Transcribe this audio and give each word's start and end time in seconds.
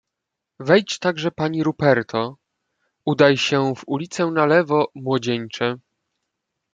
"Wejdź 0.59 0.99
także 0.99 1.31
pani 1.31 1.63
Ruperto; 1.63 2.35
udaj 3.05 3.37
się 3.37 3.73
w 3.75 3.83
ulicę 3.87 4.25
na 4.25 4.45
lewo, 4.45 4.91
młodzieńcze." 4.95 5.75